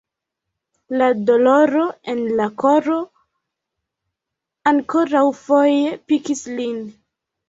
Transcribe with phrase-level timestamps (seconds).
[0.99, 2.95] La doloro en la koro
[4.73, 6.81] ankoraŭfoje pikis lin.